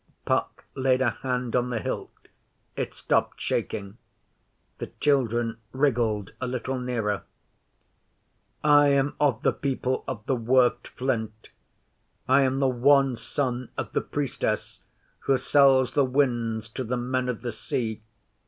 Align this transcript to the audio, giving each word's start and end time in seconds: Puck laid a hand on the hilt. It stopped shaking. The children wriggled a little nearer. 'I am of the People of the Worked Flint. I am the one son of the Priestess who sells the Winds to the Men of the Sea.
Puck 0.25 0.65
laid 0.73 0.99
a 0.99 1.11
hand 1.11 1.55
on 1.55 1.69
the 1.69 1.77
hilt. 1.77 2.27
It 2.75 2.95
stopped 2.95 3.39
shaking. 3.39 3.99
The 4.79 4.87
children 4.99 5.59
wriggled 5.73 6.33
a 6.41 6.47
little 6.47 6.79
nearer. 6.79 7.21
'I 8.63 8.87
am 8.87 9.15
of 9.19 9.43
the 9.43 9.53
People 9.53 10.03
of 10.07 10.25
the 10.25 10.35
Worked 10.35 10.87
Flint. 10.87 11.51
I 12.27 12.41
am 12.41 12.57
the 12.59 12.67
one 12.67 13.15
son 13.15 13.69
of 13.77 13.91
the 13.93 14.01
Priestess 14.01 14.79
who 15.19 15.37
sells 15.37 15.93
the 15.93 16.03
Winds 16.03 16.67
to 16.69 16.83
the 16.83 16.97
Men 16.97 17.29
of 17.29 17.43
the 17.43 17.51
Sea. 17.51 18.01